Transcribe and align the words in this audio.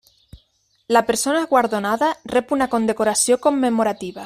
La 0.95 1.03
persona 1.09 1.43
guardonada 1.51 2.09
rep 2.35 2.55
una 2.57 2.69
condecoració 2.75 3.39
commemorativa. 3.47 4.19